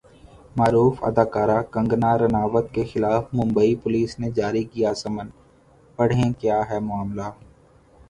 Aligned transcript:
معروف 0.55 1.03
اداکارہ 1.03 1.59
کنگنا 1.73 2.11
رناوت 2.17 2.65
کے 2.73 2.83
خلاف 2.91 3.23
ممبئی 3.33 3.73
پولیس 3.83 4.19
نے 4.19 4.31
جاری 4.37 4.63
کیا 4.73 4.91
سمن، 5.01 5.27
پڑھیں 5.99 6.31
کیا 6.41 6.59
ہے 6.69 6.79
معاملہ 6.81 7.27